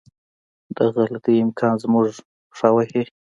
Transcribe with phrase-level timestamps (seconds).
[0.75, 2.05] د غلطي امکان زموږ
[2.51, 3.03] پښه وهي.